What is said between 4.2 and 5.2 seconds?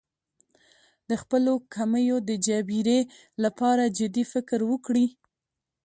فکر وکړي.